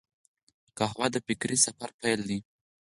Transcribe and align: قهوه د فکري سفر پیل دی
قهوه 0.77 1.07
د 1.13 1.15
فکري 1.27 1.57
سفر 1.65 1.89
پیل 1.99 2.19
دی 2.29 2.39